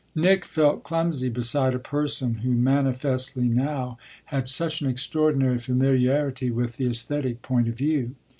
Nick 0.15 0.45
felt 0.45 0.81
clumsy 0.81 1.29
beside 1.29 1.75
a 1.75 1.77
person 1.77 2.33
who 2.39 2.53
manifestly, 2.53 3.47
now, 3.47 3.99
had 4.25 4.47
such 4.47 4.81
an 4.81 4.89
extraordinary 4.89 5.59
familiarity 5.59 6.49
with 6.49 6.77
the 6.77 6.87
esthetic 6.87 7.43
point 7.43 7.67
of 7.67 7.75
view. 7.75 8.15